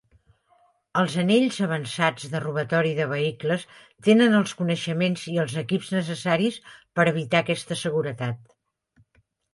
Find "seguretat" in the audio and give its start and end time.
7.87-8.41